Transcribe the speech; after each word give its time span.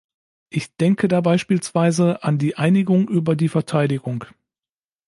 Ich 0.49 0.75
denke 0.77 1.07
da 1.07 1.21
beispielsweise 1.21 2.23
an 2.23 2.39
die 2.39 2.55
Einigung 2.57 3.07
über 3.07 3.35
die 3.35 3.49
Verteidigung. 3.49 4.25